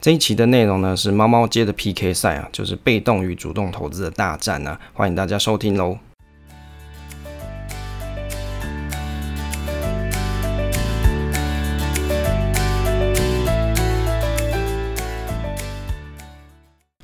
[0.00, 5.98] 这一期的内容呢是猫猫街的 PK 赛啊，就是被动与主动投资的大战啊，欢迎大家收听喽。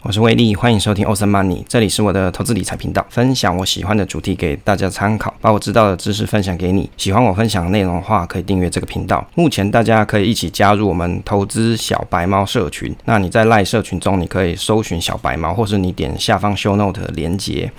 [0.07, 6.89] 我是威利，欢迎收听 Awesome Money，这里是我的投资理财频道，分享我喜欢的主题给大家参考，把我知道的知识分享给你。
[6.96, 9.27] 喜欢我分享的内容的话，可以订阅这个频道。
[9.34, 12.95] 目前大家可以一起加入我们投资小白猫社群。
[13.07, 17.73] 那你在赖社群中，你可以搜寻小白猫，或是你点下方 Show Note 的连接。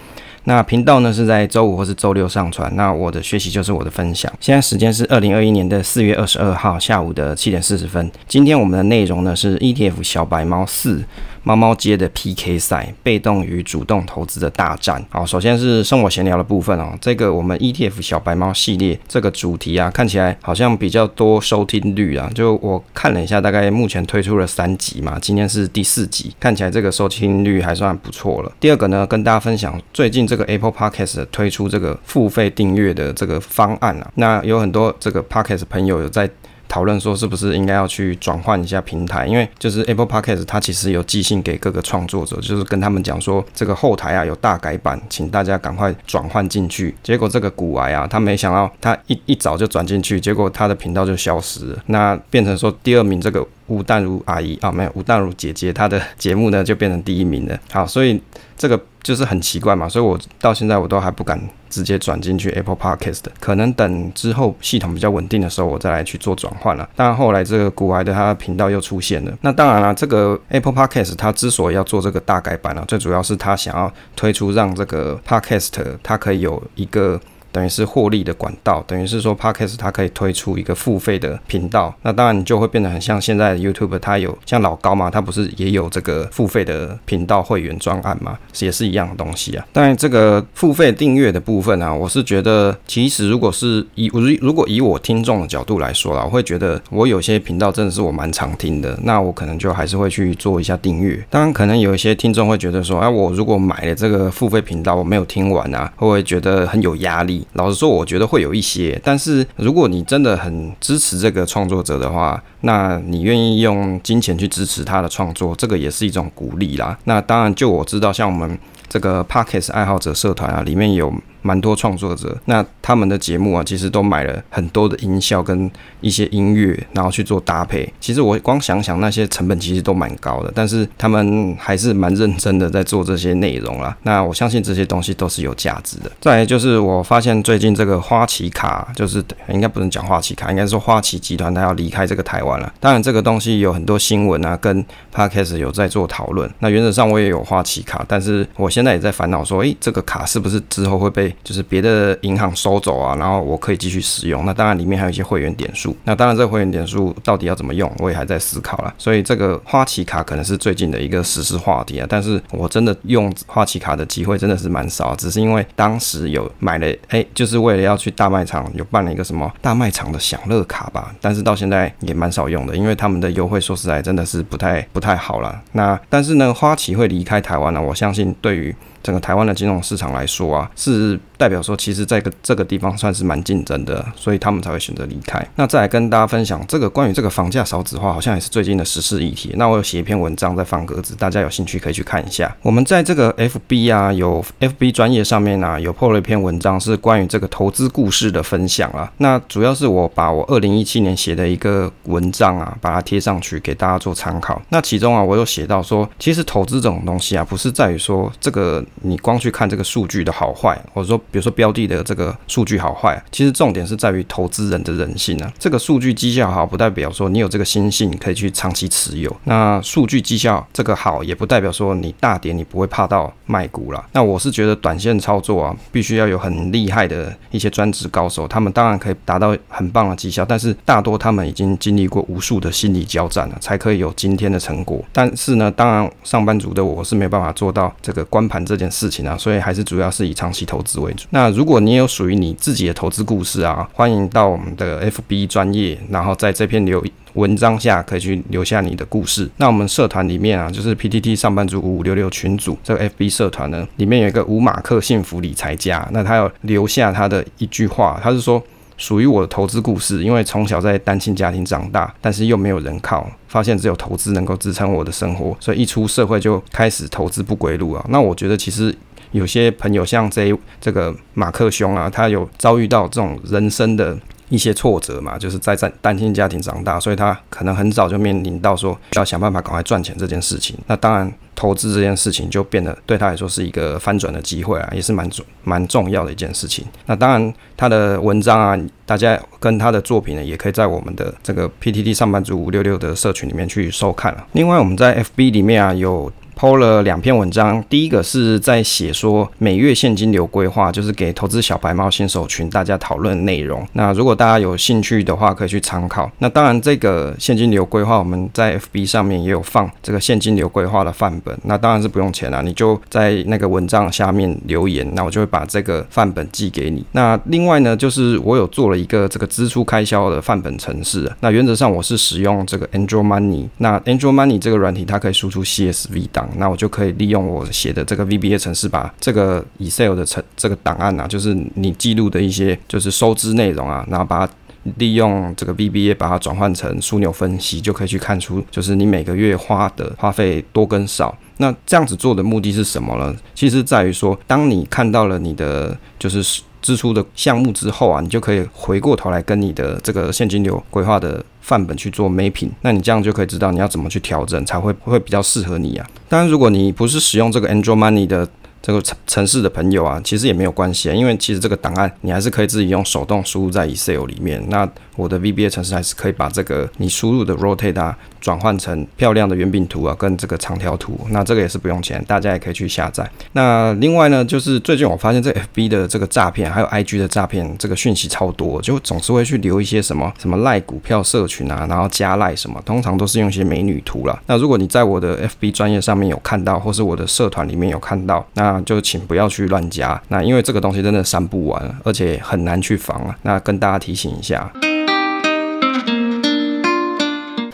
[0.44, 2.74] 那频道呢是在周五或是周六上传。
[2.76, 4.32] 那我的学习就是我的分享。
[4.42, 8.12] 现在时间是二零二一年的四月二十二号下午的七点四十分。
[8.28, 11.04] 今天我们的内容呢是 ETF 小白猫四
[11.48, 15.02] 猫猫街的 PK 赛，被动与主动投资的大战。
[15.10, 16.94] 好，首先是生活闲聊的部分哦。
[17.00, 22.30] 这个我们 ETF 小白猫系列这个主题啊，看起来好像比较多收听率啊。
[22.36, 28.52] 就我看了一下，大概目前推出了三集嘛，今天是第四集，看起来这个收听率还算不错了。
[28.60, 30.48] 第二个呢，跟大家分享最近这个。
[30.48, 36.30] Apple Podcast 推出这个付费订阅的这个方案啊，那有很多这个 Podcast 朋友有在
[36.68, 39.26] 讨论说，是不是应该要去转换一下平台？
[39.26, 46.96] 因为就是 Apple Podcast 它其实有寄信给各个创作者，就是跟他们讲说，这个后台啊有大改版，请大家赶快转换进去。
[47.02, 57.60] 结果这个古癌啊，他没想到他一一早就转进去，结果他的频道就消失了，那变成说第二名这个吴淡如阿姨啊，没有吴淡如姐姐，她的节目呢就变成第一名了。
[57.72, 58.22] 好，所以
[58.58, 58.80] 这个。
[59.04, 66.88] 就是很奇怪嘛，所以我到现在我都还不敢直接转进去 Apple Podcast，可能等之后系统比较稳定的时候，我再来去做转换了。
[66.96, 77.20] 当然后来这个古埃的他的频道又出现了，那当然了，这个 Apple Podcast 它之所以要做这个大改版呢，最主要是它想要推出让这个 Podcast 它可以有一个。
[77.58, 89.66] 等于是获利的管道，等于是说，Podcast 它可以推出一个付费的频道，那当然你就会变得很像现在的 YouTube，它有像老高嘛，它不是也有这个付费的频道会员专案嘛，也是一样的东西啊。
[89.74, 101.26] 当然这个付费订阅的部分啊，我是觉得，其实如果是以如如果以我听众的角度来说啦，我会觉得我有些频道真的是我蛮常听的，那我可能就还是会去做一下订阅。
[101.32, 107.47] 当然可能有一些听众会觉得说，哎，我如果买了这个付费频道，我没有听完啊，会不会觉得很有压力？
[107.54, 116.98] 老实说，我觉得会有一些，但是如果你真的很支持这个创作者的话，那你愿意用金钱去支持他的创作，这个也是一种鼓励啦。
[117.06, 118.58] 那当然，就我知道，像我们
[118.88, 121.14] 这个 Parkes 爱好者社团啊，里面有。
[121.48, 125.72] 蛮多创作者，那他们的节目啊，其实都买了很多的音效跟
[126.02, 127.88] 一些音乐，然后去做搭配。
[128.02, 133.96] 其实我光想想那些成本，其实都蛮高的，但是他们还是蛮认真的在做这些内容啦。
[134.04, 136.12] 那我相信这些东西都是有价值的。
[136.20, 142.74] 再来就是我发现最近这个花旗卡，就是应该不能讲花旗卡，应该说花旗集团它要离开这个台湾了。
[142.82, 146.52] 当然这个东西有很多新闻啊，跟 Podcast 有在做讨论。
[146.60, 154.46] 那原则上我也有花旗卡，但是我现在也在烦恼说，诶，这个卡是不是之后会被就是别的银行收走啊，然后我可以继续使用。
[154.46, 155.96] 那当然里面还有一些会员点数。
[156.04, 158.94] 那当然这个会员点数到底要怎么用，我也还在思考啦。
[158.98, 162.08] 所以这个花旗卡可能是最近的一个时事话题啊。
[162.10, 171.14] 但是我真的用花旗卡的机会真的是蛮少，只是因为当时有买了，哎，就是为了要去大卖场有办了一个什么大卖场的享乐卡吧。
[171.22, 175.62] 但是到现在也蛮少用的，因为他们的优惠说实在真的是不太不太好了。
[175.74, 178.76] 那但是呢，花旗会离开台湾呢，我相信对于。
[179.08, 185.46] 整个台湾的金融市场来说啊，是代表说，其实在个这个地方算是蛮竞争的，所以他们才会选择离开。
[185.56, 189.54] 那再来跟大家分享这个关于这个房价少子化，好像也是最近的时事议题。
[189.56, 192.54] 那我有写一篇文章在放格子，大家有兴趣可以去看一下。
[192.62, 199.12] 我们在这个 FB 啊，有 FB 专业上面啊，有破了一篇文章，是关于这个投资故事的分享啊。
[199.18, 204.62] 那主要是我把我二零一七年写的一个文章啊，把它贴上去给大家做参考。
[204.70, 208.84] 那其中啊，我有写到说，其实投资这种东西啊，不是在于说这个。
[209.02, 215.54] 你光去看这个数据的好坏，或者说比如说标的的这个数据好坏，其实重点是在于投资人的人性啊。
[215.60, 219.34] 这个数据绩效好，不代表说你有这个心性可以去长期持有。
[219.44, 224.04] 那数据绩效这个好，也不代表说你大跌你不会怕到卖股了。
[224.14, 235.04] 那我是觉得短线操作啊，必须要有很厉害的一些专职高手，他们当然可以达到很棒的绩效，但是大多他们已经经历过无数的心理交战了，才可以有今天的成果。
[235.14, 238.88] 但是呢，当然上班族的我是没有办法做到这个关盘这件。
[238.90, 241.14] 事情啊，所以还是主要是以长期投资为。
[241.30, 247.04] 那如果你有属于你自己的投资故事啊，欢迎到我们的 FB 专业，然后在这篇留
[247.34, 249.50] 文章下可以去留下你的故事。
[249.58, 258.62] 那我们社团里面啊，就是 PTT 上班族五五六六群组这个 FB 社团呢，里面有一个吴马克幸福理财家，那他有留下他的一句话，他是说。
[259.00, 260.24] 属于我的投资故事。
[260.24, 268.04] 因为从小在单亲家庭长大，但是又没有人靠，发现只有投资能够支撑我的生活，所以一出社会就开始投资不归路啊。
[268.10, 268.92] 那我觉得其实
[269.32, 274.18] 有些朋友像这这个马克兄啊，他有遭遇到这种人生的。
[274.50, 280.74] 一些挫折嘛，就是在在单亲家庭长大，所以他可能很早就面临到说要想办法赶快赚钱这件事情。
[280.88, 286.86] 那当然，投资这件事情就变得对他来说是一个翻转的机会啊，也是蛮重蛮重要的一件事情。
[287.08, 294.48] 那当然，他的文章啊，大家跟他的作品呢，也可以在我们的这个 PTT 上班族五六六的社群里面去收看了。
[294.54, 296.32] 另外，我们在 FB 里面啊有。
[296.58, 303.88] 抛了两篇文章，第一个是在写说每月现金流规划，就是给投资小白猫新手群大家讨论内容。
[303.94, 306.30] 那如果大家有兴趣的话，可以去参考。
[306.40, 311.56] 那当然，这个现金流规划我们在 FB 上面也有放这个现金流规划的范本。
[311.66, 317.06] 那当然是不用钱啦，你就在那个文章下面留言，那我就会把这个范本寄给你。
[317.12, 321.32] 那另外呢，就是我有做了一个这个支出开销的范本程式。
[321.42, 323.68] 那原则上我是使用这个 Android Money。
[323.78, 326.47] 那 Android Money 这个软体它可以输出 CSV 档。
[326.56, 334.54] 那我就可以利用我写的这个 VBA 程式，把这个 Excel 的程这个档案啊，就是你记录的一些就是收支内容啊，然后把它
[334.98, 341.38] 利用这个 VBA 把它转换成枢纽分析，就可以去看出就是你每个月花的花费多跟少。
[341.58, 343.36] 那这样子做的目的是什么呢？
[343.56, 351.44] 其实在于说，当你看到了你的就是支出的项目之后啊，你就可以回过头来跟你的这个现金流规划的。
[351.68, 356.08] 范本去做 mapping，那你这样就可以知道你要怎么去调整才会会比较适合你啊。
[356.30, 358.48] 当然，如果你不是使用这个 Android Money 的
[358.82, 364.64] 这个城城市的朋友啊，其实也没有关系啊，因为其实这个档案你还是可以自己用手动输入在 Excel 里面。
[364.70, 371.20] 那我的 VBA 程式还是可以把这个你输入的 rotate 啊转换成漂亮的圆饼图啊，跟这个长条图。
[371.32, 373.30] 那这个也是不用钱，大家也可以去下载。
[373.52, 384.40] 那另外呢，就是最近我发现这 FB 的这个诈骗，还有 IG 的诈骗，这个讯息超多，就总是会去留一些什么什么赖股票社群啊，然后加赖什么，通常都是用一些美女图啦。
[384.46, 390.22] 那如果你在我的 FB 专业上面有看到，或是我的社团里面有看到，那就请不要去乱加。
[390.28, 393.36] 那因为这个东西真的删不完，而且很难去防啊。
[393.42, 394.72] 那跟大家提醒一下。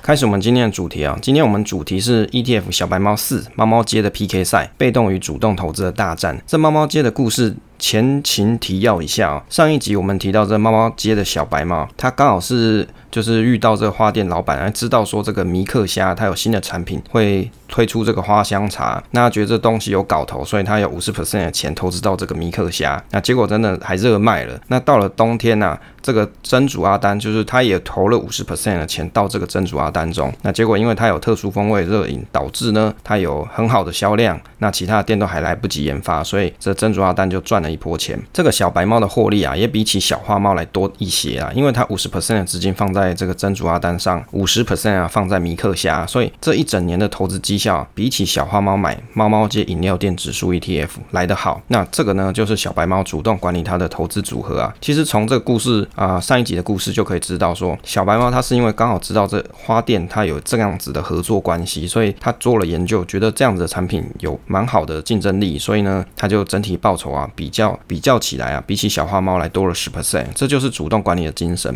[0.03, 6.37] 开始我们今天的主题啊，今天我们主题是 ETF 小白猫四猫猫街的 PK 赛，被动与主动投资的大战。
[6.45, 24.59] 这猫猫街的故事前情提要一下啊，上一集我们提到这猫猫街的小白猫，它刚好是就是遇到这个花店老板，还知道说这个迷克虾它有新的产品会推出这个花香茶，那觉得这东西有搞头，所以他有五十 percent 的钱投资到这个迷克虾，那结果真的还热卖了。
[24.67, 38.19] 那到了冬天呢、这个珍珠阿丹就是他也投了五十 percent 的钱到这个珍珠阿丹中，那结果因为它有特殊风味热饮，导致呢它有很好的销量，那其他的店都还来不及研发，所以这珍珠阿丹就赚了一波钱。
[38.31, 51.61] 这个小白猫的获利啊，也比起小花猫来多一些啊，因为它五十 percent 的资金放在在这个珍珠阿丹上，五十 percent 啊放在米克虾，所以这一整年的投资绩效，比起小花猫买猫猫街饮料店指数 ETF 来得好。
[51.67, 54.73] 那这个呢，就是小白猫主动管理它的投资组合啊。
[54.79, 55.87] 其实从这个故事。
[55.95, 71.73] 啊，上一集的故事就可以知道说，小白猫它是因为刚好知道这花店它有这样子的合作关系，所以他做了研究，觉得这样子的产品有蛮好的竞争力，所以呢，他就整体报酬啊比较比较起来啊，比起小花猫来多了十 percent，这就是主动管理的精神。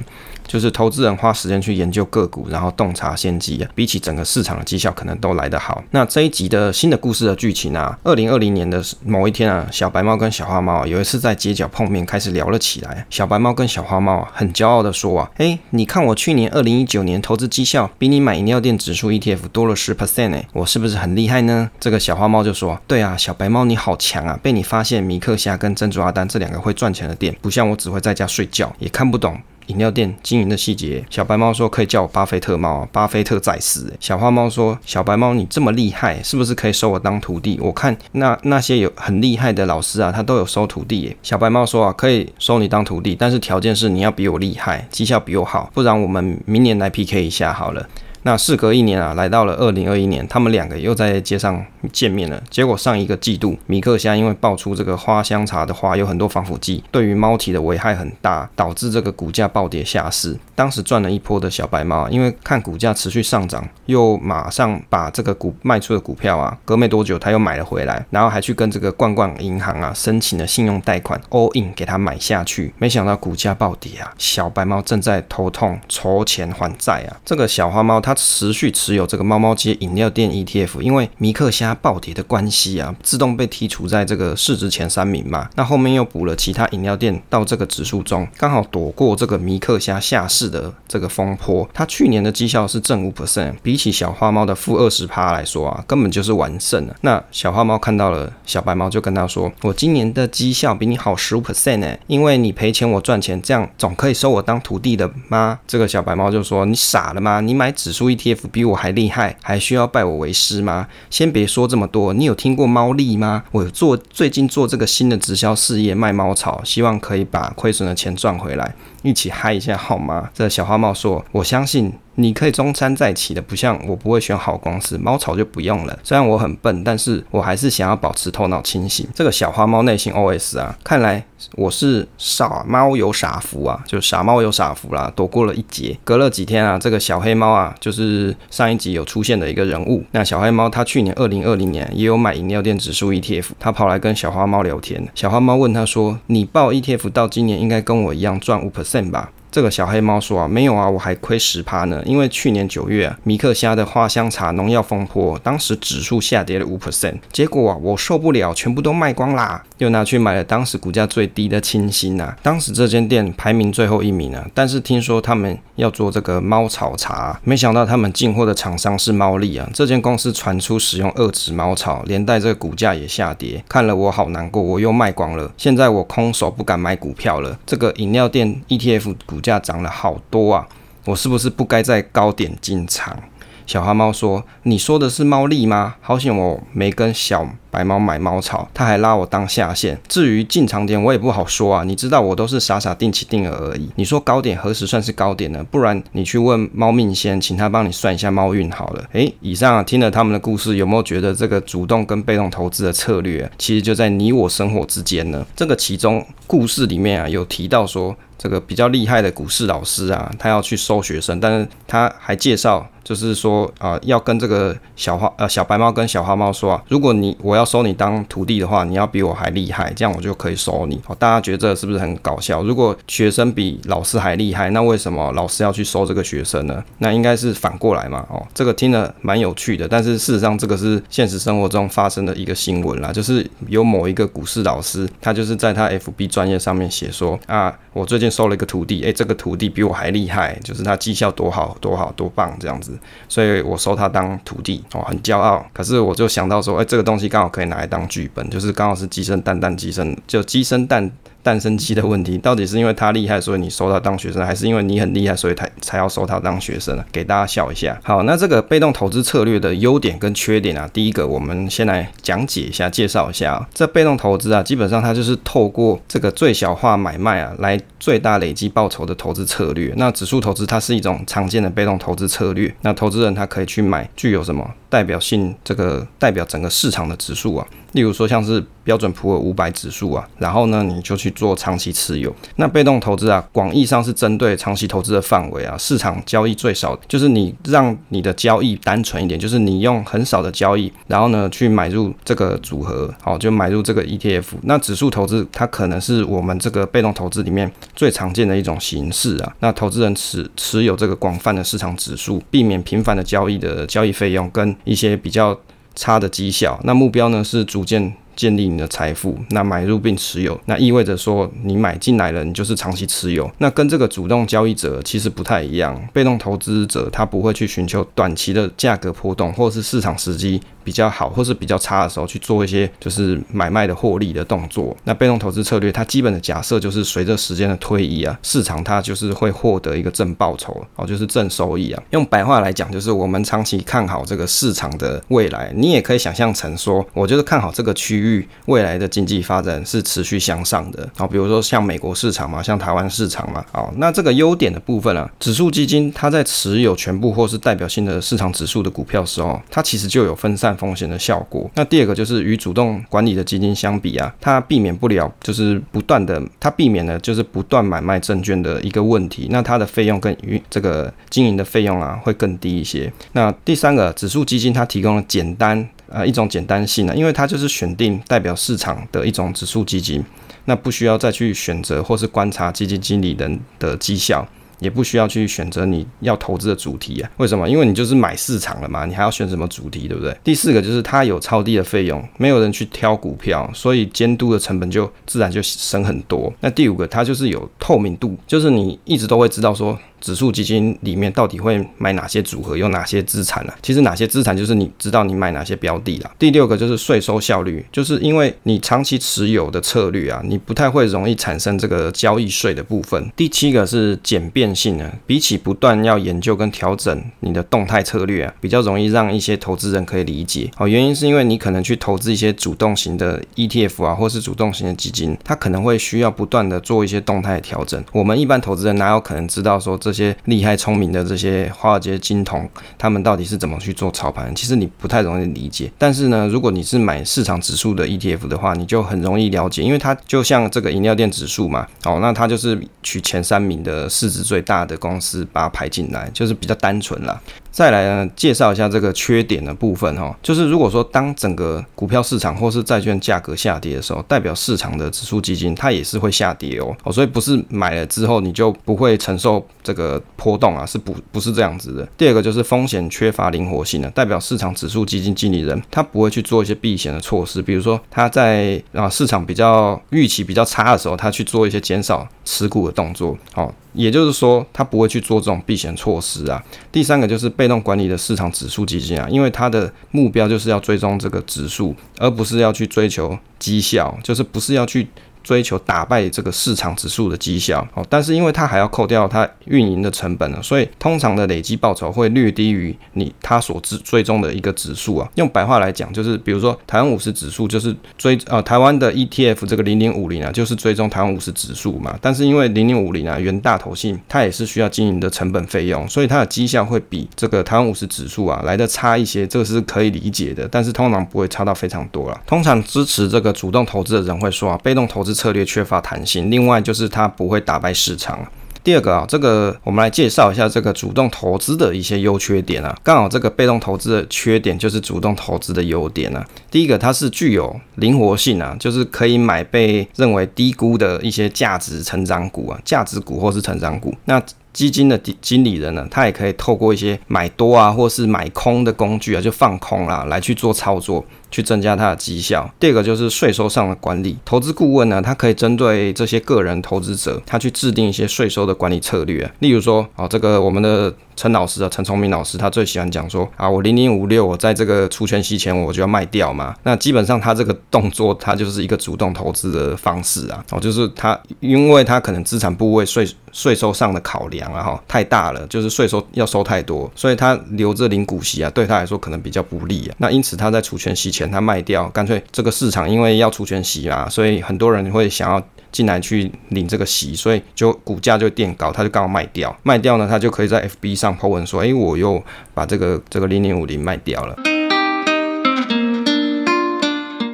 [0.47, 5.83] 就是投资人花时间去研究个股，然后洞察先机啊，比起整个市场的绩效可能都来得好。
[5.91, 13.05] 那这一集的新的故事的剧情啊，二零二零年的某一天啊，小白猫跟小花猫有一次在街角碰面，开始聊了起来。
[13.09, 21.69] 小白猫跟小花猫啊很骄傲的说啊，哎，你看我去年二零一九年投资绩效比你买饮料店指数 ETF 多了十 percent 哎，我是不是很厉害呢？
[21.79, 29.39] 这个小花猫就说，对啊，小白猫你好强啊，被你发现米克虾跟珍珠阿丹这两个会赚钱的店，不像我只会在家睡觉，也看不懂。
[29.67, 33.93] 饮料店经营的细节，小白猫说可以叫我巴菲特猫，巴菲特在世。
[33.99, 37.59] 小花猫说，小白猫你这么厉害，是不是可以收我当徒弟？
[37.61, 41.15] 我看那那些有很厉害的老师啊，他都有收徒弟。
[41.21, 47.87] 小白猫说啊，可以收你当徒弟，但是条件是你要比我厉害，绩效比我好，不然我们明年来 PK 一下好了。
[48.23, 52.41] 那事隔一年啊，来到了二零二一年，他们两个又在街上见面了。
[52.49, 60.37] 结果上一个季度，米克虾因为爆出这个花香茶的花有很多防腐剂，对于猫体的危害很大，导致这个股价暴跌下市。
[60.55, 72.73] 当时赚了一波的小白猫，因为看股价持续上涨，又马上把这个股卖出的股票啊，隔没多久他又买了回来，然后还去跟这个罐罐银行啊申请了信用贷款，all in 给他买下去。
[72.77, 77.15] 没想到股价暴跌啊，小白猫正在头痛筹钱还债啊。
[77.23, 85.49] 这个小花猫它持续持有这个猫猫街饮料店 ETF，因为迷克虾暴跌的关系啊，自动被剔除在这个市值前三名嘛。
[85.55, 91.69] 那后面又补了其他饮料店到这个指数中，刚好躲过这个迷克虾下市的这个风波。
[91.73, 96.95] 它去年的绩效是正五 percent，比起小花猫的负二十趴来说啊，根本就是完胜了。
[97.01, 107.41] 那小花猫看到了小白猫，就跟他说：“我今年的绩效比你好十五 percent 呢，因为你赔钱我赚钱，这样总可以收我当徒弟的吗？”这个小白猫就说：“你傻了吗？
[107.41, 110.87] 你买指数 ETF 比我还厉害，还需要拜我为师吗？
[111.09, 113.43] 先别说这么多，你有听过猫力吗？
[113.51, 118.75] 我有做最近做这个新的直销事业，卖猫草，希望可以把亏损的钱赚回来，
[119.07, 125.99] 一起嗨一下好吗？”这小花猫说：“我相信。”你可以中餐再起的，不像我不会选好公司，猫草就不用了。
[126.03, 129.07] 虽然我很笨，但是我还是想要保持头脑清醒。
[129.13, 135.95] 这个小花猫内心 OS 啊，看来我是傻猫有傻福啊，就傻猫有傻福啦，躲过了一劫。
[136.03, 140.03] 隔了几天啊，这个小黑猫啊，就是上一集有出现的一个人物。
[140.09, 145.07] 那小黑猫它去年二零二零年也有买饮料店指数 ETF，它跑来跟小花猫聊天。
[145.13, 151.99] 小花猫问他说：“你报 ETF 到今年应该跟我一样赚五 percent 吧？”这个小黑猫说啊，没有啊，我还亏十趴呢。
[152.05, 162.37] 因为去年九月啊，迷客虾的花香茶农药风波，当时指数下跌了五 percent，结果啊，我受不了，全部都卖光啦，又拿去买了当时股价最低的清新啊。
[162.43, 169.67] 当时这间店排名最后一名啊，但是听说他们要做这个猫草茶，没想到他们进货的厂商是猫力啊。
[169.73, 175.51] 这间公司传出使用二指猫草，连带这个股价也下跌，看了我好难过，我又卖光了。
[175.57, 177.57] 现在我空手不敢买股票了。
[177.65, 179.41] 这个饮料店 ETF 股。
[179.47, 180.67] 价涨了好多啊！
[181.05, 183.17] 我是不是不该在高点进场？
[183.65, 185.95] 小花猫说：“你说的是猫腻吗？
[186.01, 187.47] 好险我没跟小。”
[187.77, 189.95] 白猫买猫草，他还拉我当下线。
[190.07, 191.83] 至于进场点，我也不好说啊。
[191.83, 193.87] 你知道，我都是傻傻定期定额而已。
[193.95, 195.63] 你说高点何时算是高点呢？
[195.69, 199.03] 不然你去问猫命仙，请他帮你算一下猫运好了。
[199.11, 205.45] 诶，以上啊，听了他们的故事，有没有觉得这个主动跟被动投资的策略，其实就在你我生活之间呢？
[205.55, 220.99] 这个其中故事里面啊，有提到说，这个比较厉害的股市老师啊，他要去收学生，但是他还介绍，就是说啊、要跟这个小花呃小白猫跟小花猫说啊，如果你我要收你当徒弟的话，你要比我还厉害，这样我就可以收你。
[221.05, 222.63] 哦，大家觉得这是不是很搞笑？
[222.63, 226.83] 如果学生比老师还厉害，那为什么老师要去收这个学生呢？
[226.99, 228.25] 那应该是反过来嘛。
[228.29, 242.95] 哦，这个听了蛮有趣的，但是事实上这个是现实生活中发生的一个新闻啦，就是有某一个股市老师，他就是在他 FB 专业上面写说啊，我最近收了一个徒弟，诶，这个徒弟比我还厉害，就是他绩效多好多好多棒这样子，
[243.27, 245.65] 所以我收他当徒弟，哦，很骄傲。
[245.73, 247.47] 可是我就想到说，诶，这个东西刚好。
[247.57, 251.09] 可以拿来当剧本，就是刚好是鸡生蛋，蛋鸡生，就鸡生蛋。
[251.47, 257.05] 诞生期的问题，到底是因为他厉害，所以你收他当学生，还是因为你很厉害，所以他才要收他当学生呢？
[257.09, 257.97] 给大家笑一下。
[258.03, 263.65] 好，那这个被动投资策略的优点跟缺点啊，第一个我们先来讲解一下，介绍一下啊。
[263.73, 269.93] 这被动投资啊，基本上它就是透过这个最小化买卖啊，来最大累积报酬的投资策略。
[269.95, 272.75] 那指数投资它是一种常见的被动投资策略。
[272.81, 281.31] 那投资人他可以去买具有什么代表性，这个代表整个市场的指数啊，例如说像是标准普尔五百指数啊，然后呢，你就去。
[281.37, 294.45] 做长期持有，那被动投资啊，广义上是针对长期投资的范围啊，市场交易最少，就是你让你的交易单纯一点，就是你用很少的交易，然后呢去买入这个组合，好，就买入这个 ETF。
[294.63, 299.55] 那指数投资它可能是我们这个被动投资里面最常见的一种形式啊。
[299.59, 305.59] 那投资人持持有这个广泛的市场指数，避免频繁的交易的交易费用跟一些比较
[305.95, 306.79] 差的绩效。
[306.83, 308.13] 那目标呢是逐渐。
[308.37, 313.49] 建立你的财富，那买入并持有，那意味着说你买进来了，你就是长期持有。
[313.57, 324.95] 那跟这个主动交易者其实不太一样，被动投资者他不会去寻求短期的价格波动，或是市场时机比较好或是比较差的时候去做一些就是买卖的获利的动作。
[325.03, 332.01] 那被动投资策略它基本的假设就是随着时间的推移啊，市场它就是会获得一个正报酬哦，就是正收益啊。
[332.11, 338.47] 用白话来讲就是我们长期看好这个市场的未来，你也可以想象成说，我就是看好这个区域。
[338.67, 351.69] 未来的经济发展是持续向上的，好，比如说像美国市场嘛，像台湾市场嘛，好，那这个优点的部分啊，指数基金它在持有全部或是代表性的市场指数的股票时候，它其实就有分散风险的效果。
[351.73, 363.11] 那第二个就是与主动管理的基金相比啊，它避免不了就是不断的，它避免了就是不断买卖证券的一个问题，那它的费用跟与这个经营的费用啊会更低一些。
[363.33, 365.89] 那第三个，指数基金它提供了简单。
[366.09, 370.23] 呃，一种简单性呢，因为它就是选定代表市场的一种指数基金，
[370.63, 374.47] 那不需要再去选择或是观察基金经理人的绩效，
[374.79, 377.29] 也不需要去选择你要投资的主题啊。
[377.37, 377.67] 为什么？
[377.69, 380.37] 因为你就是买市场了嘛，你还要选什么主题，对不对？
[380.43, 386.53] 第四个就是它有超低的费用，没有人去挑股票，所以监督的成本就自然就省很多。
[386.61, 389.97] 那第五个，它就是有透明度，就是你一直都会知道说。
[390.19, 393.73] 指数基金里面到底会买哪些组合，有哪些资产呢？
[393.81, 396.31] 其实哪些资产就是你知道你买哪些标的啦。
[396.39, 403.31] 第六个就是税收效率，就是因为你长期持有的策略啊，你不太会容易产生这个交易税的部分。
[403.35, 410.69] 第七个是简便性呢，比起不断要研究跟调整你的动态策略啊，比较容易让一些投资人可以理解。
[410.77, 418.03] 哦，原因是因为你可能去投资一些主动型的 ETF 啊，或是主动型的基金，它可能会需要不断的做一些动态调整。
[418.11, 424.55] 我们一般投资人哪有可能知道说这些厉害聪明的这些华尔街金童，他们到底是怎么去做操盘？
[424.55, 425.91] 其实你不太容易理解。
[425.97, 437.41] 但是呢，如果你是买市场指数的 ETF 的话，你就很容易了解，因为它就像这个饮料店指数嘛，哦，那它就是取前三名的市值最大的公司把它排进来，就是比较单纯啦。
[437.69, 452.07] 再来呢，介绍一下这个缺点的部分哈，就是如果说当整个股票市场或是债券价格下跌的时候，代表市场的指数基金它也是会下跌哦，哦，所以不是买了之后你就不会承受这个波动啊，是不不是这样子的。
[452.15, 463.73] 第二个就是风险缺乏灵活性的，代表市场指数基金经理人他不会去做一些避险的措施，比如说他在啊市场比较预期比较差的时候，他去做一些减少持股的动作，哦。
[463.93, 466.63] 也就是说，他不会去做这种避险措施啊。
[466.91, 475.07] 第三个就是被动管理的市场指数基金啊，因为它的目标就是要追踪这个指数，而不是要去追求绩效，就是不是要去。
[475.47, 485.29] 追求打败这个市场指数的绩效哦，但是因为它还要扣掉它运营的成本呢，所以通常的累积报酬会略低于你它所追追踪的一个指数啊。
[485.35, 492.19] 用白话来讲，就是比如说台湾五十指数就是追呃台湾的 ETF 这个零零五零啊，就是追踪台湾五十指数嘛。
[492.21, 500.67] 但是因为零零五零啊，元大头信它也是需要经营的成本费用，所以它的绩效会比这个台湾五十指数啊来得差一些，这个是可以理解的。
[500.69, 502.41] 但是通常不会差到非常多了。
[502.45, 505.36] 通常支持这个主动投资的人会说啊，被动投资。
[505.37, 508.39] 策略缺乏弹性，另外就是它不会打败市场。
[508.83, 512.97] 第二个啊，这个我们来介绍一下这个主动投资的一些优缺点啊。
[513.03, 516.45] 刚好这个被动投资的缺点就是主动投资的优点啊。
[516.77, 524.13] 第一个，它是具有灵活性啊，就是可以买被认为低估的一些价值成长股啊，价值股或是成长股。
[524.25, 524.39] 那
[524.71, 532.71] 基金的经理人呢，他也可以透过一些买多啊，或是买空的工具啊，就放空啦，来去做操作，去增加它的绩效。
[532.79, 539.51] 第二个就是税收上的管理，投资顾问呢，他可以针对这些个人投资者，他去制定一些税收的管理策略。
[539.57, 541.11] 例如说，哦，这个我们的。
[541.37, 546.75] 陈老师啊，陈崇明老师，他最喜欢讲说啊，我零零五六，我在这个除权息前我就要卖掉嘛。
[546.81, 550.65] 那基本上他这个动作，他就是一个主动投资的方式啊。
[550.71, 560.15] 哦，就是他，因为他可能资产部位税税收上的考量啊，哈，太大了，就是税收要收太多，所以他留着领股息啊，对他来说可能比较不利啊。
[560.17, 565.63] 那因此他在除权息前他卖掉，干脆这个市场因为要除权息啊，所以很多人会想要。
[565.91, 572.41] 进来去领这个息，所以就股价就垫高，他就刚好卖掉，卖掉呢，他就可以在 FB 上 po 文说，哎，我又
[572.73, 574.55] 把这个这个零零五零卖掉了。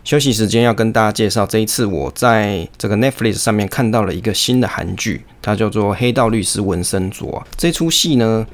[0.04, 7.42] 休息时间要跟大家介绍，这一次我在这个 Netflix 上面看到了一个新的韩剧，它叫做《黑道律师文森佐》。
[7.58, 8.46] 这出戏呢，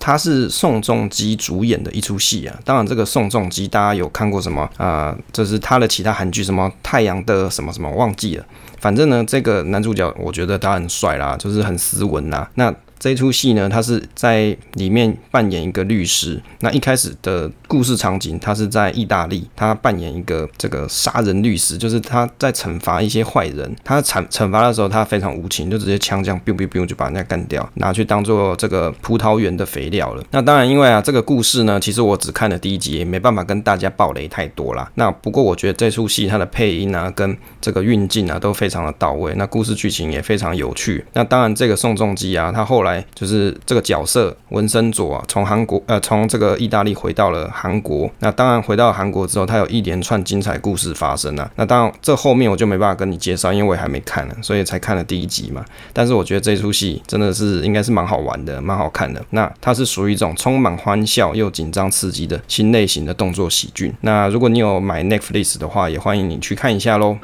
[0.00, 2.58] 它是宋仲基主演的一出戏啊。
[2.64, 5.18] 当然，这个宋仲基大家有看过什么啊、呃？
[5.32, 8.44] 这是他的其他韩剧，什么《太阳的什么什么》忘记了。
[8.78, 12.50] 反正呢，这个男主角我觉得他很帅啦，就是很斯文啦。
[12.54, 16.40] 那这出戏呢，他是在里面扮演一个律师。
[16.60, 23.74] 那一开始的故事场景，他是在意大利，他扮演一个这个杀人律师，就是他在惩罚一些坏人。
[23.84, 30.22] 他惩惩罚的时候，他非常无情，就直接枪这样 biu biu biu 就把人家干掉，拿去当做这个葡萄园的肥料了。
[30.30, 34.90] 那当然，因为啊，这个故事呢，其实我只看了第一集，也没办法跟大家爆雷太多啦。
[34.94, 39.32] 那不过我觉得这出戏它的配音啊，跟这个运镜啊，都非常的到位。
[39.36, 41.04] 那故事剧情也非常有趣。
[41.12, 48.10] 那当然，这个宋仲基啊，他后来来就是这个角色文森佐啊，从韩国呃，从这个意大利回到了韩国。
[48.20, 51.50] 那当然回到韩国之后，他有一连串精彩故事发生啊。
[51.56, 55.62] 那当然这后面我就没办法跟你介绍，因为我也还没看呢，所以才看了第一集嘛。
[55.92, 59.22] 但是我觉得这出戏真的是应该是蛮好玩的，蛮好看的。
[59.30, 63.94] 那它是属于一种充满欢笑又紧张刺激的新类型的动作喜剧。
[64.00, 67.18] 那如果你有买 Netflix 的话，也欢迎你去看一下喽。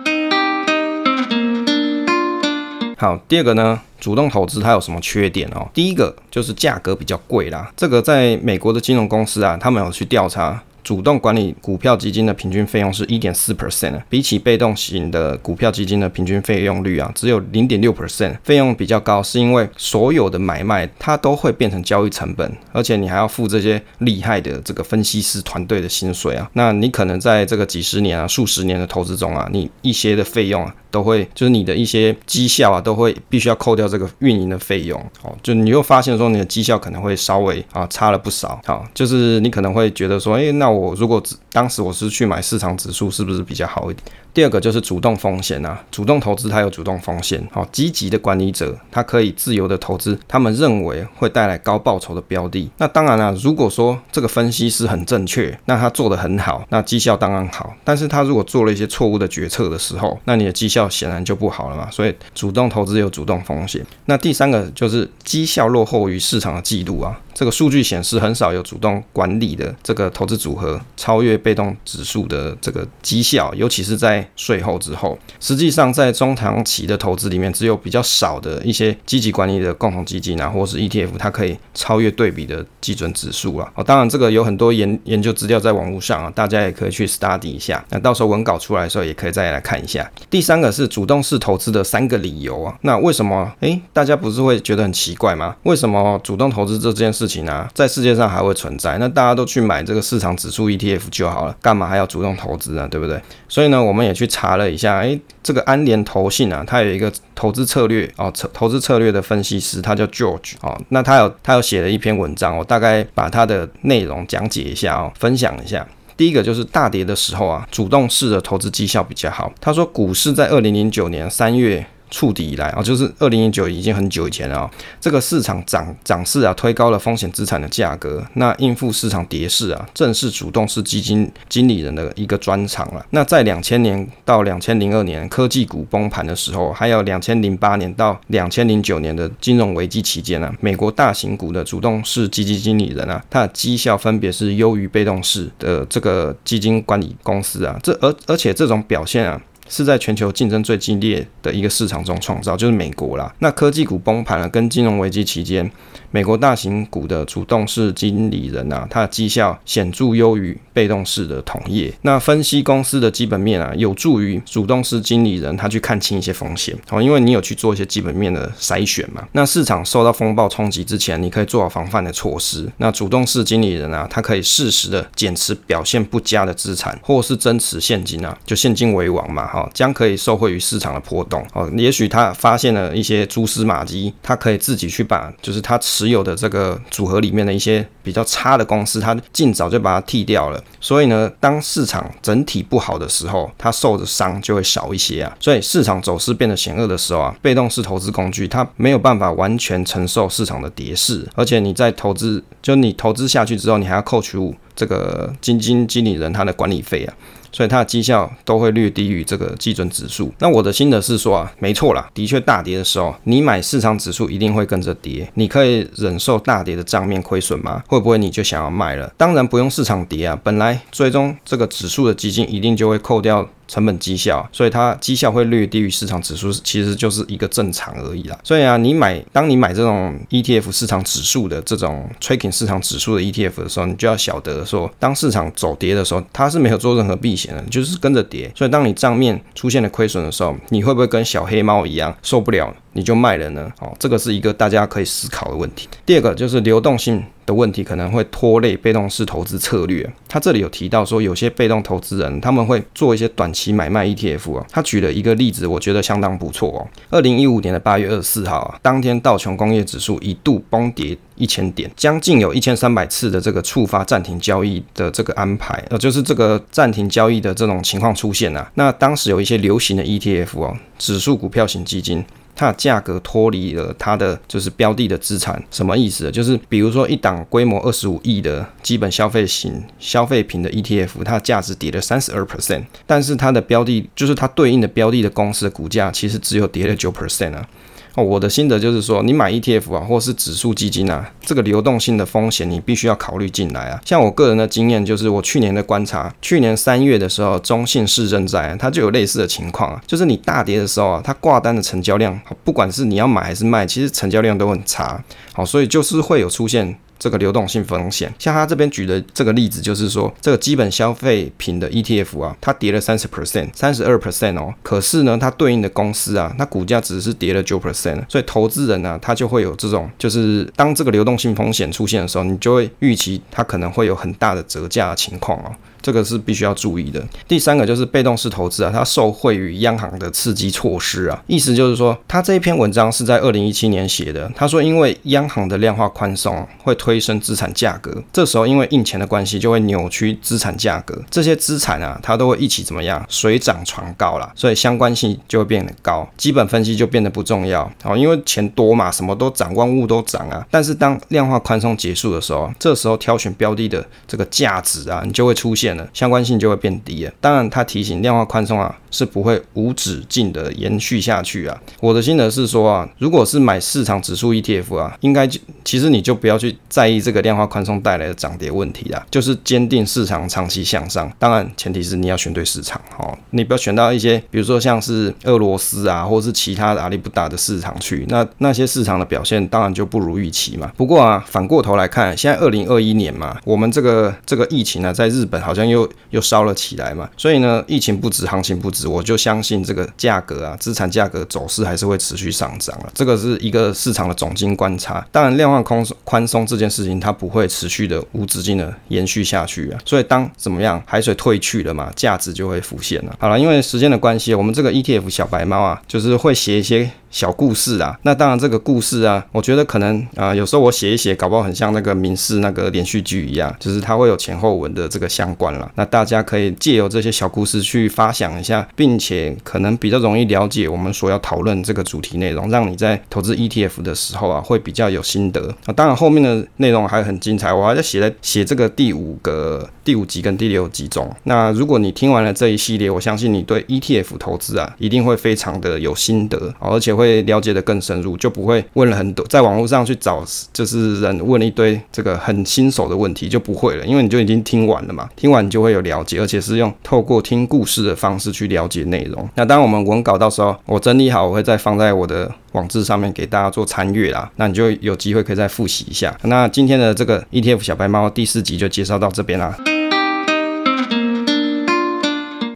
[2.98, 5.64] 好，第二个呢，主动投资它有什么缺点哦？
[5.72, 7.70] 第一个就是价格比较贵啦。
[7.76, 30.74] 这个在美国的金融公司啊，他们有去调查主动管理股票基金的平均费用是一点四 percent，比起被动型的股票基金的平均费用率啊，只有零点六 percent，费用比较高，是因为所有的买卖它都会变成交易成本，而且你还要付这些厉害的这个分析师团队的薪水啊，那你可能在这个几十年啊、数十年的投资中啊，你一些的费用啊。
[30.92, 35.34] 都会就是你的一些绩效啊，都会必须要扣掉这个运营的费用哦。
[35.42, 38.60] 就你又发现说你的绩效可能会稍微啊差了不少。
[38.66, 44.04] 好，就是你可能会觉得说，诶，那我如果只当时我是去买市场指数，是不是比较好一点？
[44.34, 47.46] 第二个就是主动风险啊，主动投资它有主动风险。
[47.52, 52.70] 好，积极的管理者他可以自由的投资，他们认为会带来高报酬的标的。
[52.78, 57.74] 那当然了，如果说这个分析师很正确，那他做得很好，那绩效当然好。
[57.84, 61.90] 但是他如果做了一些错误的决策的时候，那你的绩效显然就不好了嘛。
[61.90, 63.84] 所以主动投资有主动风险。
[64.06, 67.20] 那第三个就是绩效落后于市场的记录啊。
[67.34, 75.18] 这个数据显示，很少有主动管理的这个投资组合超越被动指数的这个绩效，尤其是在税后之后。
[75.40, 83.72] 实际上，在中长期的投资里面，只有比较少的一些积极管理的共同基金啊，或是 ETF，它可以超越对比的基准指数啊。
[83.74, 87.82] 哦，当然，这个有很多研研究资料在网络上啊，大家也可以去 study 一下。
[87.88, 90.10] 那到时候文稿出来的时候，也可以再来看一下。
[90.28, 92.76] 第三个是主动式投资的三个理由啊。
[92.82, 93.50] 那为什么？
[93.60, 95.56] 诶，大家不是会觉得很奇怪吗？
[95.62, 97.21] 为什么主动投资这件事？
[97.22, 102.88] 事情啊，在世界上还会存在，那大家都去买这个市场指数 ETF 就好了，干嘛还要主动投资呢？
[102.90, 103.20] 对不对？
[103.48, 115.86] 所以呢，我们也去查了一下，诶，这个安联投信啊，它有一个投资策略哦，投资策略的分析师，他叫 George 哦，那他有他有写了一篇文章，我大概把他的内容讲解一下哦，分享一下。
[116.16, 119.52] 第一个就是大跌的时候啊，主动式的投资绩效比较好。
[119.60, 121.86] 他说，股市在二零零九年三月。
[122.12, 124.70] 触底以来啊，就是二零零九已经很久以前了啊。
[125.00, 128.22] 这个市场涨涨势啊，推高了风险资产的价格。
[128.34, 133.04] 那应付市场跌势啊，正是主动式基金经理人的一个专长了。
[133.10, 147.80] 那在两千年到两千零二年科技股崩盘的时候，还有两千零八年到两千零九年的金融危机期间啊，美国大型股的主动式基金经理人啊，他的绩效分别是优于被动式的这个基金管理公司啊。
[147.82, 149.40] 这而而且这种表现啊。
[149.68, 153.34] 是在全球竞争最激烈的一个市场中创造，就是美国啦。
[153.38, 155.70] 那科技股崩盘了，跟金融危机期间，
[156.10, 161.92] 美国大型股的主动式经理人啊，他的绩效显著优于被动式的同业。
[162.02, 169.26] 那分析公司的基本面啊，有助于主动式经理人他去看清一些风险哦，因为你有去做一些基本面的筛选嘛。
[169.32, 172.70] 那市场受到风暴冲击之前，你可以做好防范的措施。
[172.78, 181.68] 那主动式经理人啊，他可以适时的减持表现不佳的资产，或是增持现金啊，就现金为王嘛，哈，将可以受惠于市场的波动哦。
[181.76, 186.12] 也许他发现了一些蛛丝马迹，他可以自己去把，就是他持。
[186.12, 190.62] 有的这个组合里面的一些比较差的公司，他尽早就把它剔掉了。
[190.78, 195.34] 所以呢，当市场整体不好的时候，他受的伤就会少一些啊。
[195.40, 207.14] 所以市场走势变得险恶的时候啊，被动式投资工具它没有办法完全承受市场的跌势，而且你在投资，就你投资下去之后，你还要扣除这个基金经理人他的管理费啊。
[207.52, 210.32] 所以它的绩效都会略低于这个基准指数。
[210.38, 215.30] 那我的心得是说啊，没错啦，的确大跌的时候，你买市场指数一定会跟着跌。
[215.34, 217.82] 你可以忍受大跌的账面亏损吗？
[217.86, 219.12] 会不会你就想要卖了？
[219.16, 223.48] 当然不用市场跌啊，本来最终这个指数的基金一定就会扣掉。
[223.68, 228.38] 成本绩效，所以它绩效会略低于市场指数，其实就是一个正常而已啦。
[228.44, 238.50] 所以啊，你买，当你买这种 ETF 市场指数的这种 tracking 市场指数的 ETF 的时候，你就要晓得说，当市场走跌的时候，它是没有做任何避险就是跟着跌。
[238.54, 242.74] 所以当你账面出现了亏损的时候，你会不会跟小黑猫一样受不了？
[242.94, 243.72] 你就卖了呢？
[243.80, 245.88] 哦，这个是一个大家可以思考的问题。
[246.04, 250.08] 第二个就是流动性的问题，可能会拖累被动式投资策略。
[250.28, 254.66] 他这里有提到说，有些被动投资人他们会做一些短期买卖 ETF 啊。
[254.70, 256.86] 他举了一个例子，我觉得相当不错哦。
[257.10, 268.70] 二零一五年的八月二十四号啊，当天道琼工业指数一度崩跌一千点，将近有一千三百次的这个触发暂停交易的这个安排，呃，就是这个暂停交易的这种情况出现啊。
[268.74, 272.22] 那当时有一些流行的 ETF 哦，指数股票型基金。
[272.54, 276.30] 它的价格脱离了它的就是标的的资产，什么意思？
[276.30, 287.68] 就是比如说一档规模二十五亿的基本消费型消费品的 ETF，它的价值跌了三十二 percent，但是它的标的就是它对应的标的的公司的股价其实只有跌了九 percent 啊。
[288.14, 294.00] 哦，我的心得就是说，你买 ETF 啊，或是指数基金啊，这个流动性的风险你必须要考虑进来啊。
[294.04, 305.24] 像我个人的经验，就是我去年的观察，去年三月的时候，中信市政债它就有类似的情况啊，就是你大跌的时候啊，它挂单的成交量，不管是你要买还是卖，其实成交量都很差。
[305.52, 306.98] 好，所以就是会有出现。
[307.22, 308.34] 这个流动性风险。
[308.36, 325.72] 像他这边举的这个例子，就是说这个基本消费品的 ETF 啊，它跌了三十 percent，三十二 percent 哦，可是呢，它对应的公司啊，它股价只是跌了九 percent，所以投资人呢、啊，他就会有这种，就是当这个流动性风险出现的时候，你就会预期它可能会有很大的折价情况哦。
[326.02, 327.22] 这个是必须要注意的。
[327.46, 334.50] 第三个就是被动式投资啊，它受惠于央行的刺激措施啊，意思就是说，他这一篇文章是在二零一七年写的。
[334.56, 343.24] 他说，因为央行的量化宽松会推升资产价格，这时候因为印钱的关系，就会扭曲资产价格，这些资产啊，它都会一起怎么样？
[343.28, 347.88] 水涨船高啦，所以相关性就会变得高，基本分析就变得不重要。
[348.02, 350.66] 哦，因为钱多嘛，什么都涨，万物都涨啊。
[350.70, 355.91] 但是当量化宽松结束的时候，这时候挑选标的的这个价值啊，你就会出现。
[356.12, 357.32] 相关性就会变低了。
[357.40, 361.78] 当然，他提醒量化宽松啊是不会无止境的延续下去啊。
[362.00, 371.30] 我的心得是说啊，如果是买市场指数 ETF 啊，应该就其实你就不要去在意这个量化宽松带来的涨跌问题啦，就是坚定市场长期向上。
[371.38, 380.90] 当然，前提是你要选对市场哦，你不要选到一些比如说像是俄罗斯啊，或者是其他的阿里不达的市场去，那那些市场的表现当然就不如预期嘛。
[380.96, 385.81] 不过啊，反过头来看，现在二零二一年嘛，我们这个这个疫情呢、在日本好像。
[385.88, 393.10] 又又烧了起来嘛，所以呢，疫情不止，行情不止，我就相信这个价格啊，资产价格走势还是会持续上涨了。
[393.14, 395.26] 这个是一个市场的总经观察。
[395.30, 399.98] 当然，量化宽松宽松这件事情，它不会持续的无止境的延续下去啊。
[400.04, 403.36] 所以当怎么样，海水退去了嘛，价值就会浮现了。
[403.38, 407.10] 好了，因为时间的关系，我们这个 ETF 小白猫啊，就是会写一些。
[407.32, 415.90] 小故事啊，那当然这个故事啊，我觉得可能啊、有时候我写一写，搞不好很像那个民事那个连续剧一样，就是它会有前后文的这个相关了。
[415.94, 425.92] 那大家可以借由这些小故事去发想一下，并且可能比较容易了解我们所要讨论这个主题内容，让你在投资 ETF 的时候啊，会比较有心得啊。
[425.94, 431.34] 当然后面的内容还很精彩，我还在写在写这个第五个第五集跟第六集中。
[431.44, 437.21] 那如果你听完了这一系列，我相信你对 ETF 投资啊，一定会非常的有心得，而且会。
[437.22, 449.48] 会了解的更深入，就不会问了很多，在网络上去找就是人问了一堆这个很新手的问题就不会了，因为你就已经听完了嘛，听完你就会有了解，而且是用透过听故事的方式去了解内容。
[449.54, 454.50] 那当我们文稿到时候我整理好，我会再放在我的网志上面给大家做参阅啦。
[454.56, 456.36] 那你就有机会可以再复习一下。
[456.42, 459.76] 那今天的这个 ETF 小白猫第四集就介绍到这边啦。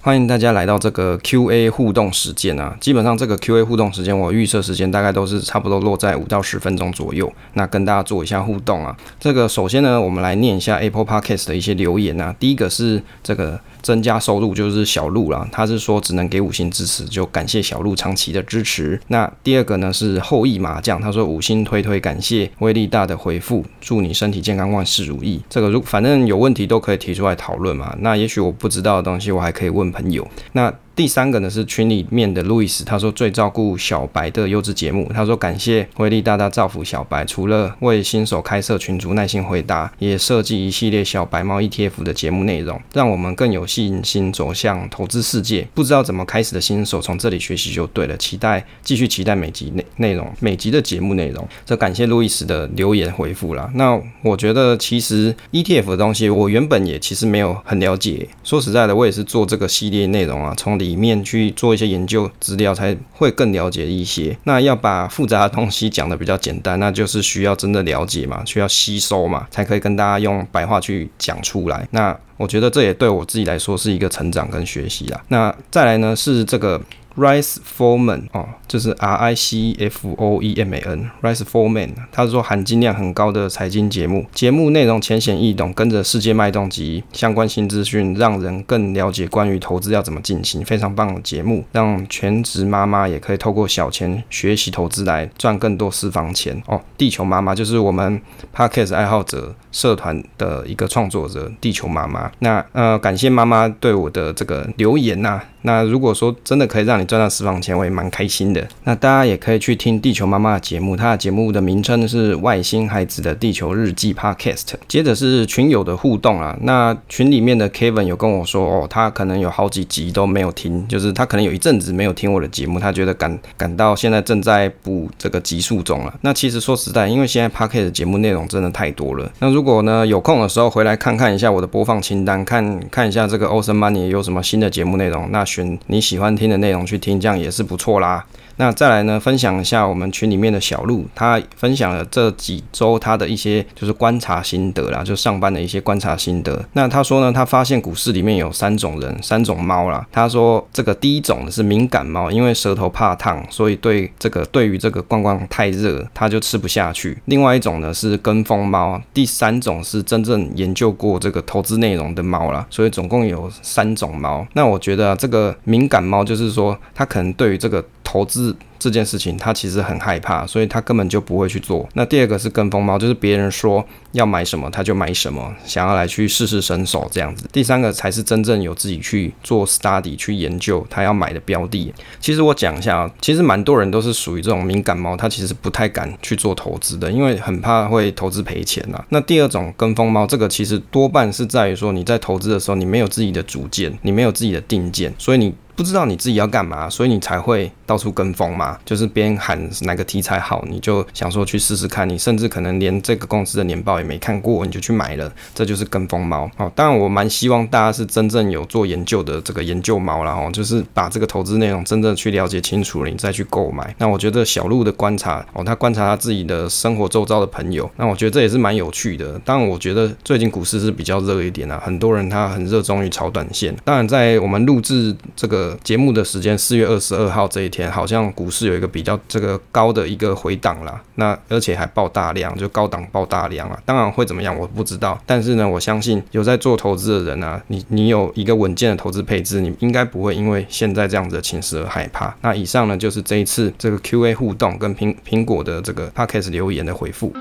[0.06, 2.76] 欢迎大家来到这个 Q&A 互动时间啊！
[2.78, 7.32] 基本上这个 Q&A 互动时间，我预设时间大概都是差不多落在五到十分钟左右。
[7.54, 8.96] 那跟大家做一下互动啊。
[9.18, 12.32] 这个首先呢，我们来念一下 Apple Podcast 的一些留言啊。
[12.38, 13.60] 第一个是这个。
[13.86, 19.00] 增加收入就是小鹿啦，他是说只能给五星支持，就感谢小鹿长期的支持。
[19.06, 25.40] 那第二个呢是后羿麻将，他说五星推推，感谢威力大的回复，祝你身体健康，万事如意。
[25.48, 27.94] 这个如反正有问题都可以提出来讨论嘛。
[28.00, 30.26] 那也许我不知道的东西，我还可以问朋友。
[30.50, 45.68] 那第三个呢是群里面的路易斯，他说最照顾小白的优质节目，他说感谢威力大大造福小白，除了为新手开设群组耐心回答，也设计一系列小白猫 ETF 的节目内容，让我们更有信心走向投资世界。
[45.74, 51.46] 不知道怎么开始的新手从这里学习就对了，期待继续期待每集内内容每集的节目内容。
[51.66, 53.70] 这感谢路易斯的留言回复啦。
[53.74, 64.36] 那我觉得其实 ETF 的东西我原本也其实没有很了解，说实在的，我也是做这个系列内容啊，从零里面去做一些研究资料，才会更了解一些。
[64.44, 71.86] 那要把复杂的东西讲得比较简单，那就是需要真的了解嘛，需要吸收嘛，才可以跟大家用白话去讲出来。
[71.90, 75.20] 那我觉得这也对我自己来说是一个成长跟学习啦。
[75.28, 76.80] 那再来呢是这个。
[77.16, 96.80] Rice Foreman 哦，就是 R I C F O E M A N，Rice Foreman，他是说含金量很高的财经节目，节目内容浅显易懂，跟着世界脉动及相关新资讯，让人更了解关于投资要怎么进行，非常棒的节目，让全职妈妈也可以透过小钱学习投资来赚更多私房钱哦。
[96.98, 98.20] 地球妈妈就是我们
[98.54, 102.32] Podcast 爱好者社团的一个创作者，地球妈妈。
[102.38, 108.66] 那呃，感谢妈妈对我的这个留言呐、那如果说真的可以让你赚到私房钱，我也蛮开心的。
[108.84, 114.72] 那大家也可以去听地球妈妈的节目，她的节目的名称是《外星孩子的地球日记》Podcast。
[114.88, 126.14] 接着是群友的互动啊，那群里面的 Kevin 有跟我说，哦，他可能有好几集都没有听，就是他可能有一阵子没有听我的节目，他觉得感感到现在正在补这个集数中了。
[126.22, 138.24] 那其实说实在，因为现在 Podcast 节目内容真的太多了，那如果果呢有空的时候回来看看一下我的播放清单，看看一下这个 Ocean Money 有什么新的节目内容，那选你喜欢听的内容去听，这样也是不错啦。
[138.56, 146.64] 那再来呢，分享一下我们群里面的小鹿，他分享了这几周他的一些就是观察心得啦，就上班的一些观察心得。
[146.72, 150.06] 那他说呢，他发现股市里面有三种人，三种猫啦。
[150.10, 157.20] 他说这个第一种是敏感猫，因为舌头怕烫，所以对这个对于这个逛逛太热，他就吃不下去。
[157.26, 162.66] 另外一种呢是跟风猫，第三种是真正研究过这个投资内容的猫啦。
[162.70, 164.46] 所以总共有三种猫。
[164.54, 171.88] 那我觉得，这个敏感猫就是说，他可能对于这个投资这件事情，他其实很害怕，所以他根本就不会去做。
[171.94, 177.48] 那第二个是跟风猫，就是别人说要买什么他就买什么，想要来去试试身手这样子。
[177.52, 181.92] 第三个才是真正有自己去做 study 去研究他要买的标的。
[182.20, 189.04] 其实我讲一下啊，其实蛮多人都是属于这种敏感猫，他其实不太敢去做投资的，因为很怕会投资赔钱呐。
[189.08, 195.52] 那第二种跟风猫，这个其实多半是在于说你在投资的时候，你没有自己的主见，你没有自己的定见，所以你。
[195.76, 198.78] 不知道你自己要干嘛，所以你才会到处跟风嘛。
[198.84, 202.08] 就是别人喊哪个题材好，你就想说去试试看。
[202.08, 206.50] 你甚至可能连这个公司的年报也没看过，你就去买了，这就是跟风猫。
[206.56, 213.94] 好，当然我蛮希望大家是真正有做研究的这个研究猫啦，哦，就是把这个投资内容真正去了解清楚了，你再去购买。
[213.98, 219.38] 那我觉得小鹿的观察哦，他观察他自己的生活周遭的朋友，那我觉得这也是蛮有趣的。
[219.44, 223.74] 当然，我觉得最近股市是比较热一点啊，很多人他很热衷于炒短线。
[223.84, 225.76] 当然，在我们录制这个。
[225.82, 233.78] 节目的时间四月二十二号这一天，前好像股市有一个比较这个高的一个回档啦，那而且还爆大量，就高档爆大量啊。
[233.84, 235.20] 当然会怎么样，我不知道。
[235.26, 242.34] 但是呢，我相信有在做投资的人啊，你你有一个稳健的投资配置，你应该不会因为现在这样子的情势而害怕。
[242.40, 247.32] 那以上呢，就是这一次这个 Q&A 互动跟苹苹果的这个 Podcast 留言的回复。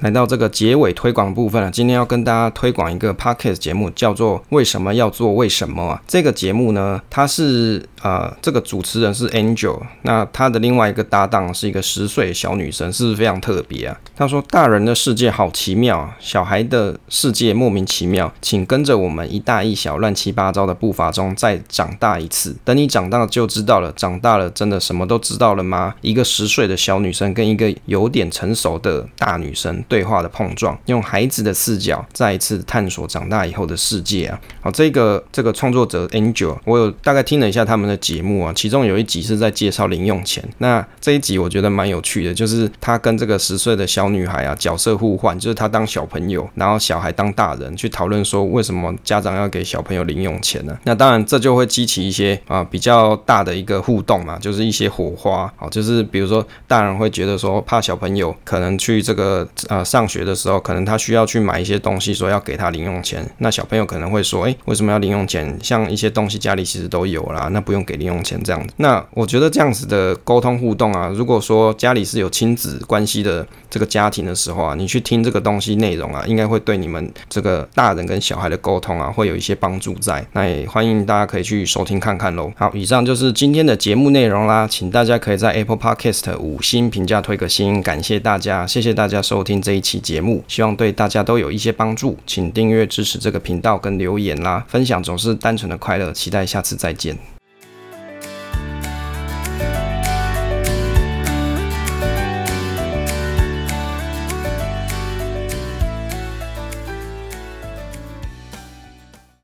[0.00, 6.02] 来到这个结尾推广部分了，今天要跟大家推广一个 podcast 节目，叫做《为什么要做为什么》啊？
[6.06, 14.00] 这个节目呢，它是呃，这个主持人是 Angel，那他的另外一个搭档是一个十岁小女生，是不是非常特别啊？
[14.16, 23.92] 他说：“大人的世界好奇妙，小孩的世界莫名其妙，请跟着我们一大一小乱七八糟的步伐中再长大一次，等你长大就知道了。
[23.92, 25.94] 长大了真的什么都知道了吗？
[26.00, 34.40] 一个十岁的小女生跟一个有点成熟的大女生。”对话的碰撞，用孩子的视角再一次探索长大以后的世界啊！
[34.60, 40.48] 好，这个这个创作者 Angel，我有大概听了一下他们的节目啊，其中有一集是在介绍零用钱。
[40.58, 50.78] 那这一集我觉得蛮有趣的，就是他跟这个十岁的小女孩啊角色互换，就是他当小朋友，然后小孩当大人，去讨论说为什么家长要给小朋友零用钱呢？
[50.84, 55.52] 那当然这就会激起一些啊比较大的一个互动嘛，就是一些火花。
[55.56, 63.24] 好，就是比如说大人会觉得说怕小朋友可能去这个啊上学的时候，可能他需要去买一些东西，说要给他零用钱。
[63.38, 65.58] 那小朋友可能会说：“诶，为什么要零用钱？
[65.62, 80.26] 像一些东西家里其实都有啦，那不用给零用钱这样子。”那我觉得这样子的沟通互动啊，如果说家里是有亲子关系的这个家庭的时候啊，你去听这个东西内容啊，应该会对你们这个大人跟小孩的沟通啊，会有一些帮助在。
[80.32, 82.52] 那也欢迎大家可以去收听看看喽。
[82.56, 97.39] 好，以上就是今天的节目内容啦，请大家可以在 Apple Podcast 五星评价推个星，感谢大家，谢谢大家收听这一期节目，希望对大家都有一些帮助，请订阅支持这个频道跟留言啦，分享总是单纯的快乐，期待下次再见。